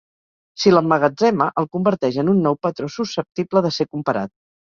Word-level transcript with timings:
Si 0.61 0.71
l'emmagatzema, 0.71 1.47
el 1.63 1.67
converteix 1.77 2.17
en 2.23 2.33
un 2.33 2.41
nou 2.47 2.57
patró 2.69 2.91
susceptible 2.95 3.65
de 3.69 3.73
ser 3.79 3.89
comparat. 3.95 4.35